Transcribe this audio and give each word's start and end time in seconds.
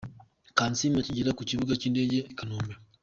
Kansiime 0.57 0.97
akigera 1.01 1.35
ku 1.37 1.41
kibuga 1.49 1.73
cy'indege 1.79 2.17
i 2.31 2.33
Kanombe. 2.37 2.73